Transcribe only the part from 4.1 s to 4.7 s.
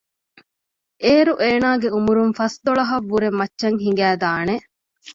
ދާނެ